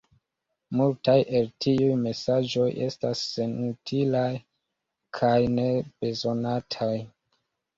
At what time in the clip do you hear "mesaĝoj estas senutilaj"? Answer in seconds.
2.05-4.27